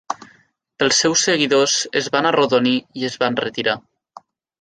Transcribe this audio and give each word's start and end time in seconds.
Els 0.85 1.01
seus 1.03 1.25
seguidors 1.27 1.75
es 2.01 2.07
van 2.15 2.29
arrodonir 2.29 2.73
i 3.01 3.05
es 3.11 3.19
van 3.25 3.39
retirar. 3.43 3.77